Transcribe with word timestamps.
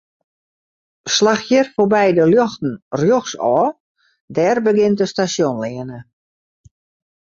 Slach 1.15 1.43
hjir 1.49 1.69
foarby 1.75 2.09
de 2.17 2.25
ljochten 2.31 2.73
rjochtsôf, 3.01 3.73
dêr 4.35 4.57
begjint 4.65 4.99
de 4.99 5.05
Stasjonsleane. 5.11 5.99